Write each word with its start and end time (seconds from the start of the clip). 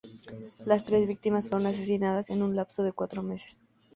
Las 0.65 0.83
tres 0.83 1.07
víctimas 1.07 1.47
fueron 1.47 1.67
asesinadas 1.67 2.31
en 2.31 2.41
un 2.41 2.55
lapso 2.55 2.81
de 2.81 2.91
cuatro 2.91 3.21
meses. 3.21 3.61